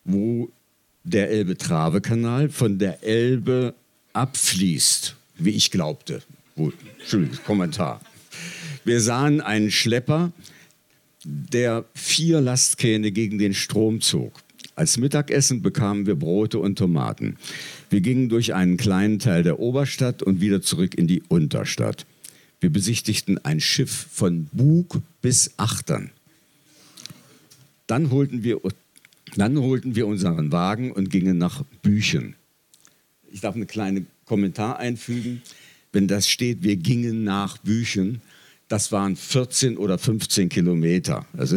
[0.05, 0.51] wo
[1.05, 3.75] der Elbe-Trave-Kanal von der Elbe
[4.13, 6.23] abfließt, wie ich glaubte.
[6.57, 8.01] Gut, Entschuldigung, Kommentar.
[8.85, 10.33] Wir sahen einen Schlepper,
[11.25, 14.44] der vier Lastkähne gegen den Strom zog.
[14.77, 17.37] Als Mittagessen bekamen wir Brote und Tomaten.
[17.91, 22.07] Wir gingen durch einen kleinen Teil der Oberstadt und wieder zurück in die Unterstadt.
[22.61, 26.11] Wir besichtigten ein Schiff von Bug bis Achtern.
[27.87, 28.61] Dann holten wir,
[29.37, 32.35] dann holten wir unseren Wagen und gingen nach Büchen.
[33.31, 35.43] Ich darf einen kleinen Kommentar einfügen.
[35.93, 38.23] Wenn das steht, wir gingen nach Büchen,
[38.69, 41.27] das waren 14 oder 15 Kilometer.
[41.37, 41.57] Also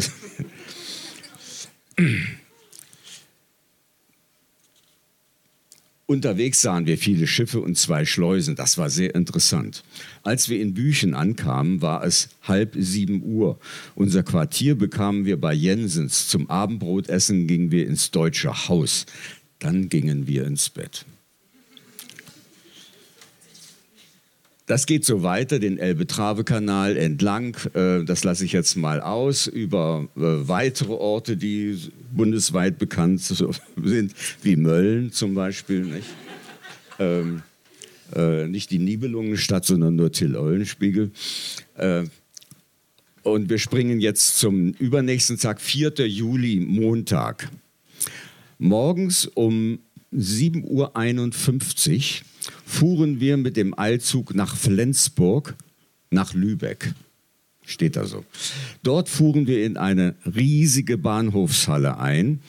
[6.10, 8.56] Unterwegs sahen wir viele Schiffe und zwei Schleusen.
[8.56, 9.84] Das war sehr interessant.
[10.24, 13.60] Als wir in Büchen ankamen, war es halb sieben Uhr.
[13.94, 16.30] Unser Quartier bekamen wir bei Jensens.
[16.30, 19.06] Zum Abendbrotessen gingen wir ins Deutsche Haus.
[19.60, 21.06] Dann gingen wir ins Bett.
[24.68, 27.56] Das geht so weiter, den Elbe-Trave-Kanal entlang.
[27.74, 31.80] Äh, das lasse ich jetzt mal aus über äh, weitere Orte, die
[32.12, 33.22] bundesweit bekannt
[33.82, 34.14] sind,
[34.44, 35.86] wie Mölln zum Beispiel.
[35.86, 36.10] Nicht,
[37.00, 37.44] ähm,
[38.14, 41.12] äh, nicht die Nibelungenstadt, sondern nur Till-Eulenspiegel.
[41.78, 42.04] Äh,
[43.24, 45.94] und wir springen jetzt zum übernächsten Tag, 4.
[46.08, 47.50] Juli, Montag.
[48.60, 49.80] Morgens um
[50.14, 52.26] 7.51 Uhr
[52.68, 55.56] fuhren wir mit dem Eilzug nach Flensburg,
[56.12, 56.94] nach Lübeck.
[57.66, 58.26] Steht da so.
[58.84, 62.42] Dort fuhren wir in eine riesige Bahnhofshalle ein.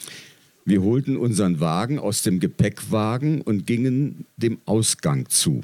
[0.65, 5.63] Wir holten unseren Wagen aus dem Gepäckwagen und gingen dem Ausgang zu.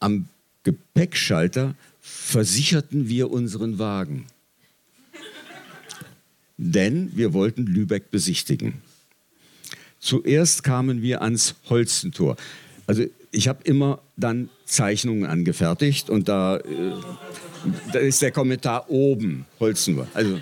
[0.00, 0.26] Am
[0.64, 4.26] Gepäckschalter versicherten wir unseren Wagen.
[6.56, 8.74] Denn wir wollten Lübeck besichtigen.
[10.00, 12.36] Zuerst kamen wir ans Holstentor.
[12.88, 16.92] Also ich habe immer dann Zeichnungen angefertigt und da, äh,
[17.92, 20.08] da ist der Kommentar oben, Holstentor.
[20.14, 20.40] Also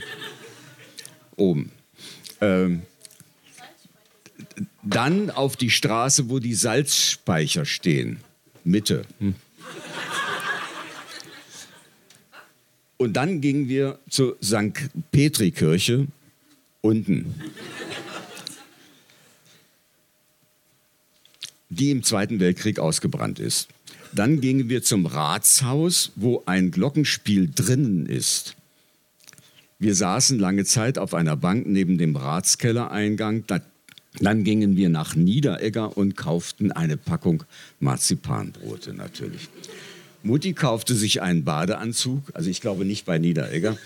[1.35, 1.73] oben.
[2.41, 2.83] Ähm,
[4.85, 8.21] dann auf die Straße, wo die Salzspeicher stehen.
[8.63, 9.03] Mitte.
[9.19, 9.35] Hm.
[12.97, 14.89] Und dann gingen wir zur St.
[15.11, 16.07] Petri-Kirche
[16.81, 17.35] unten.
[21.79, 23.69] Die im Zweiten Weltkrieg ausgebrannt ist.
[24.13, 28.57] Dann gingen wir zum Ratshaus, wo ein Glockenspiel drinnen ist.
[29.79, 33.45] Wir saßen lange Zeit auf einer Bank neben dem Ratskellereingang.
[34.21, 37.45] Dann gingen wir nach Niederegger und kauften eine Packung
[37.79, 39.51] Marzipanbrote natürlich.
[40.23, 43.77] Mutti kaufte sich einen Badeanzug, also ich glaube nicht bei Niederegger.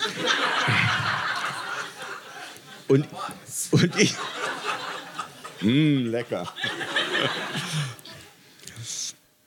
[2.86, 3.06] Und,
[3.72, 4.14] und ich.
[5.60, 6.52] Mh, hm, lecker.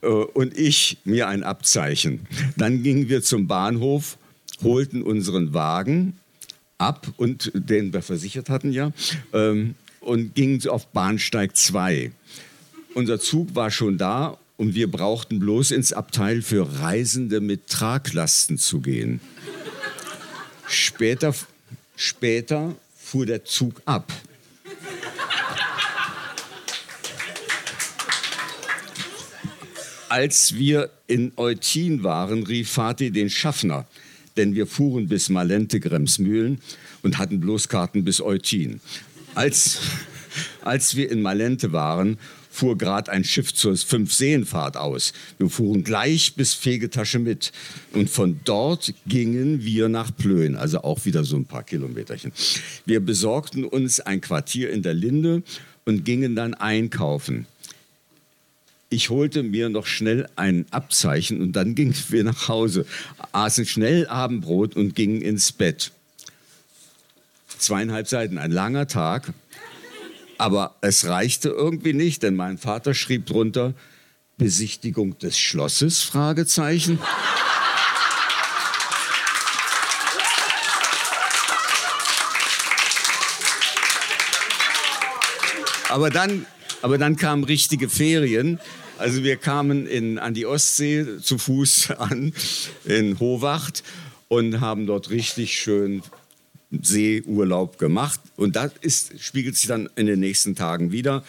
[0.01, 2.27] Äh, und ich mir ein Abzeichen.
[2.57, 4.17] Dann gingen wir zum Bahnhof,
[4.61, 6.19] holten unseren Wagen
[6.77, 8.91] ab und den wir versichert hatten ja
[9.31, 12.11] ähm, und gingen auf Bahnsteig 2.
[12.93, 18.57] Unser Zug war schon da und wir brauchten bloß ins Abteil für Reisende mit Traglasten
[18.57, 19.19] zu gehen.
[20.67, 21.33] Später,
[21.95, 24.11] später fuhr der Zug ab.
[30.13, 33.87] Als wir in Eutin waren, rief Fatih den Schaffner,
[34.37, 36.61] denn wir fuhren bis Malente Gremsmühlen
[37.01, 38.79] und hatten bloß Karten bis Eutin.
[39.33, 39.79] Als,
[40.61, 42.19] als wir in Malente waren,
[42.51, 45.13] fuhr gerade ein Schiff zur Fünfseenfahrt aus.
[45.39, 47.51] Wir fuhren gleich bis Fegetasche mit.
[47.93, 52.31] Und von dort gingen wir nach Plön, also auch wieder so ein paar Kilometerchen.
[52.85, 55.41] Wir besorgten uns ein Quartier in der Linde
[55.85, 57.47] und gingen dann einkaufen.
[58.93, 62.85] Ich holte mir noch schnell ein Abzeichen und dann gingen wir nach Hause,
[63.31, 65.91] aßen schnell Abendbrot und gingen ins Bett.
[67.57, 69.33] Zweieinhalb Seiten, ein langer Tag.
[70.37, 73.73] Aber es reichte irgendwie nicht, denn mein Vater schrieb drunter
[74.37, 76.03] Besichtigung des Schlosses?
[76.03, 76.99] Fragezeichen.
[85.89, 86.45] Aber dann,
[86.83, 88.59] aber dann kamen richtige Ferien
[89.03, 92.33] also wir kamen in, an die Ostsee zu Fuß an,
[92.85, 93.83] in Howacht
[94.29, 96.01] und haben dort richtig schön
[96.71, 98.21] Seeurlaub gemacht.
[98.37, 101.23] Und das ist, spiegelt sich dann in den nächsten Tagen wieder.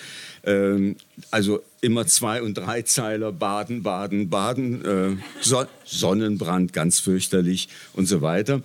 [0.45, 0.95] Ähm,
[1.33, 8.23] also immer zwei- und dreizeiler, baden, baden, baden, äh, so Sonnenbrand, ganz fürchterlich und so
[8.23, 8.63] weiter.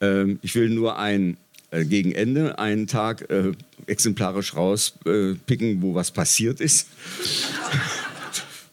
[0.00, 1.36] Ähm, ich will nur ein
[1.70, 3.52] äh, gegen Ende einen Tag äh,
[3.86, 6.88] exemplarisch rauspicken, wo was passiert ist.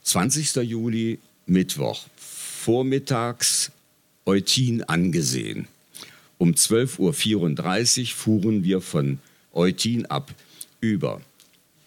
[0.06, 0.58] 20.
[0.58, 3.72] Juli, Mittwoch, vormittags
[4.26, 5.68] Eutin angesehen.
[6.38, 9.20] Um 12.34 Uhr fuhren wir von
[9.52, 10.32] Eutin ab
[10.80, 11.22] über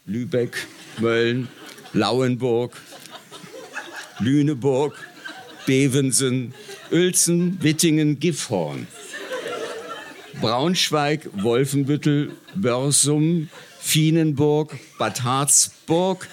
[0.04, 0.66] Lübeck,
[0.98, 1.46] Mölln,
[1.92, 2.76] Lauenburg,
[4.18, 4.98] Lüneburg,
[5.64, 6.54] Bevensen,
[6.90, 8.88] Uelzen, Wittingen, Gifhorn,
[10.40, 13.48] Braunschweig, Wolfenbüttel, Börsum,
[13.78, 16.26] Fienenburg, Bad Harzburg,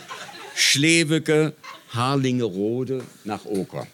[0.56, 1.54] Schleweke,
[1.96, 3.88] Harlingerode nach Oker.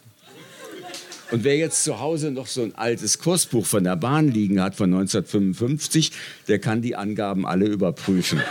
[1.32, 4.76] Und wer jetzt zu Hause noch so ein altes Kursbuch von der Bahn liegen hat
[4.76, 6.12] von 1955,
[6.49, 8.41] der kann die Angaben alle überprüfen.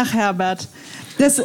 [0.00, 0.68] Ach, Herbert.
[1.18, 1.42] Das,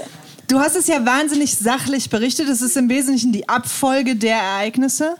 [0.47, 2.47] du hast es ja wahnsinnig sachlich berichtet.
[2.49, 5.16] Es ist im Wesentlichen die Abfolge der Ereignisse.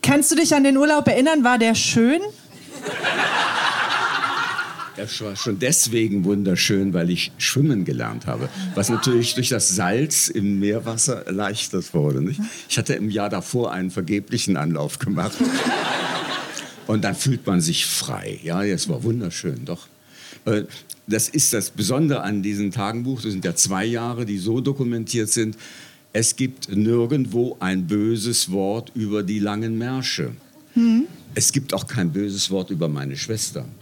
[0.00, 1.44] Kannst du dich an den Urlaub erinnern?
[1.44, 2.22] War der schön?
[4.96, 8.48] Das war schon deswegen wunderschön, weil ich schwimmen gelernt habe.
[8.74, 12.22] Was natürlich durch das Salz im Meerwasser erleichtert wurde.
[12.22, 12.40] Nicht?
[12.66, 15.36] Ich hatte im Jahr davor einen vergeblichen Anlauf gemacht.
[16.86, 18.40] Und dann fühlt man sich frei.
[18.42, 19.86] Ja, es war wunderschön, doch.
[20.44, 20.62] Äh,
[21.06, 23.20] das ist das Besondere an diesem Tagenbuch.
[23.22, 25.56] Das sind ja zwei Jahre, die so dokumentiert sind.
[26.12, 30.32] Es gibt nirgendwo ein böses Wort über die langen Märsche.
[30.74, 31.06] Hm.
[31.34, 33.64] Es gibt auch kein böses Wort über meine Schwester.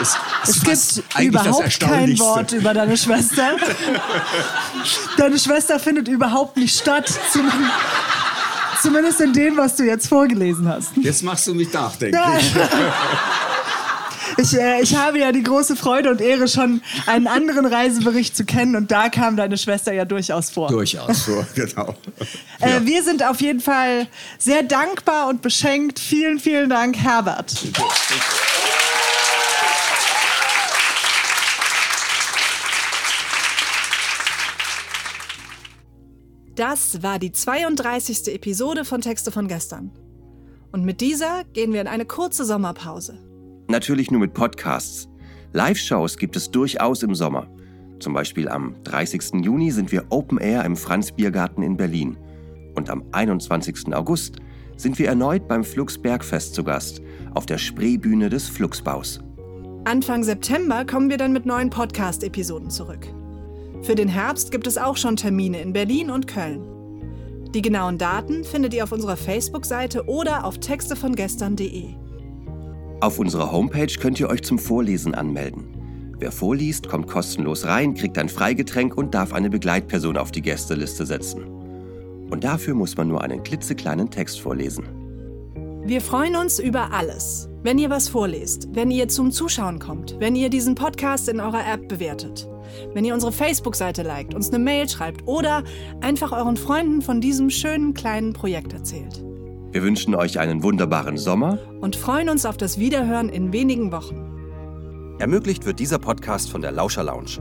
[0.00, 0.16] Es,
[0.48, 3.56] es gibt überhaupt kein Wort über deine Schwester.
[5.18, 7.12] deine Schwester findet überhaupt nicht statt.
[8.80, 10.96] Zumindest in dem, was du jetzt vorgelesen hast.
[10.96, 12.54] Jetzt machst du mich nachdenklich.
[14.40, 18.46] Ich, äh, ich habe ja die große Freude und Ehre, schon einen anderen Reisebericht zu
[18.46, 20.68] kennen und da kam deine Schwester ja durchaus vor.
[20.68, 21.94] Durchaus vor, genau.
[22.60, 22.86] Äh, ja.
[22.86, 24.06] Wir sind auf jeden Fall
[24.38, 25.98] sehr dankbar und beschenkt.
[25.98, 27.52] Vielen, vielen Dank, Herbert.
[36.54, 38.34] Das war die 32.
[38.34, 39.90] Episode von Texte von gestern.
[40.72, 43.29] Und mit dieser gehen wir in eine kurze Sommerpause.
[43.70, 45.08] Natürlich nur mit Podcasts.
[45.52, 47.46] Live-Shows gibt es durchaus im Sommer.
[48.00, 49.44] Zum Beispiel am 30.
[49.44, 52.16] Juni sind wir Open Air im Franz Biergarten in Berlin.
[52.74, 53.94] Und am 21.
[53.94, 54.38] August
[54.76, 57.00] sind wir erneut beim Flux Bergfest zu Gast,
[57.34, 59.20] auf der Spreebühne des Fluxbaus.
[59.84, 63.06] Anfang September kommen wir dann mit neuen Podcast-Episoden zurück.
[63.82, 66.66] Für den Herbst gibt es auch schon Termine in Berlin und Köln.
[67.54, 72.09] Die genauen Daten findet ihr auf unserer Facebook-Seite oder auf textevongestern.de.
[73.00, 75.64] Auf unserer Homepage könnt ihr euch zum Vorlesen anmelden.
[76.18, 81.06] Wer vorliest, kommt kostenlos rein, kriegt ein Freigetränk und darf eine Begleitperson auf die Gästeliste
[81.06, 81.44] setzen.
[82.28, 84.84] Und dafür muss man nur einen klitzekleinen Text vorlesen.
[85.82, 87.48] Wir freuen uns über alles.
[87.62, 91.66] Wenn ihr was vorlest, wenn ihr zum Zuschauen kommt, wenn ihr diesen Podcast in eurer
[91.66, 92.50] App bewertet,
[92.92, 95.64] wenn ihr unsere Facebook-Seite liked, uns eine Mail schreibt oder
[96.02, 99.24] einfach euren Freunden von diesem schönen kleinen Projekt erzählt.
[99.72, 105.16] Wir wünschen euch einen wunderbaren Sommer und freuen uns auf das Wiederhören in wenigen Wochen.
[105.20, 107.38] Ermöglicht wird dieser Podcast von der Lauscher Lounge.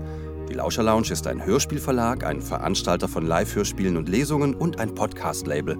[0.47, 5.75] Die Lauscher Lounge ist ein Hörspielverlag, ein Veranstalter von Live-Hörspielen und Lesungen und ein Podcast-Label.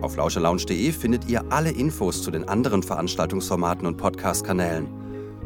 [0.00, 4.86] Auf lauscherlounge.de findet ihr alle Infos zu den anderen Veranstaltungsformaten und Podcast-Kanälen.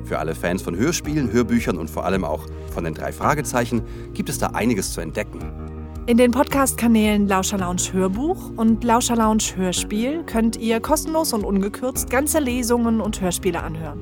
[0.05, 4.29] Für alle Fans von Hörspielen, Hörbüchern und vor allem auch von den drei Fragezeichen gibt
[4.29, 5.68] es da einiges zu entdecken.
[6.09, 12.09] In den Podcast-Kanälen Lauscher Lounge Hörbuch und Lauscher Lounge Hörspiel könnt ihr kostenlos und ungekürzt
[12.09, 14.01] ganze Lesungen und Hörspiele anhören.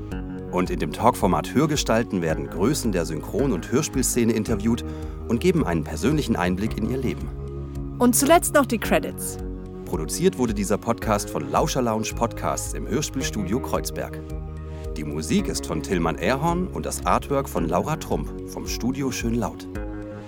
[0.52, 4.84] Und in dem Talkformat Hörgestalten werden Größen der Synchron- und Hörspielszene interviewt
[5.26, 7.28] und geben einen persönlichen Einblick in ihr Leben.
[7.98, 9.38] Und zuletzt noch die Credits.
[9.84, 14.20] Produziert wurde dieser Podcast von Lauscher Lounge Podcasts im Hörspielstudio Kreuzberg.
[14.96, 19.66] Die Musik ist von Tillmann Erhorn und das Artwork von Laura Trump vom Studio Schönlaut.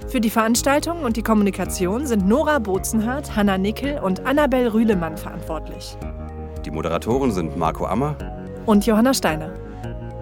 [0.09, 5.99] Für die Veranstaltung und die Kommunikation sind Nora Bozenhardt, Hanna Nickel und Annabel Rühlemann verantwortlich.
[6.65, 8.17] Die Moderatoren sind Marco Ammer
[8.65, 9.53] und Johanna Steiner.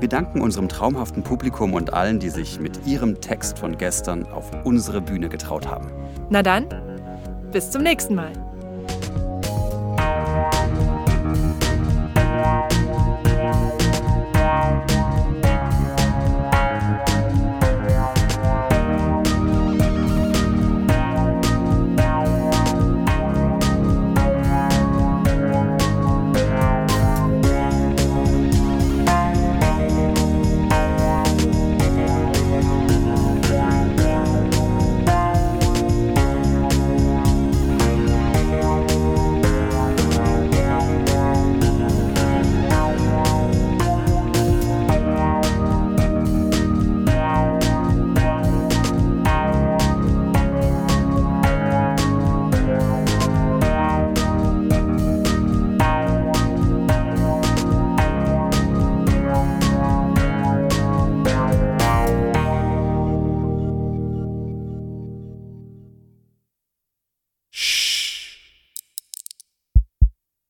[0.01, 4.51] Wir danken unserem traumhaften Publikum und allen, die sich mit ihrem Text von gestern auf
[4.64, 5.87] unsere Bühne getraut haben.
[6.30, 6.66] Na dann,
[7.53, 8.32] bis zum nächsten Mal.